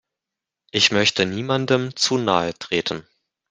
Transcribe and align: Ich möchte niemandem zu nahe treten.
Ich 0.71 0.91
möchte 0.91 1.27
niemandem 1.27 1.95
zu 1.95 2.17
nahe 2.17 2.55
treten. 2.57 3.05